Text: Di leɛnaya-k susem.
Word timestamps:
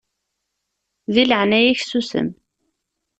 Di 1.13 1.23
leɛnaya-k 1.25 1.79
susem. 1.89 2.29